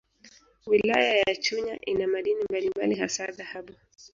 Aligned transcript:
Wilaya 0.65 1.13
ya 1.27 1.35
Chunya 1.35 1.77
ina 1.85 2.07
madini 2.07 2.43
mbalimbali 2.49 2.95
hasa 2.95 3.31
dhahabu 3.31 3.73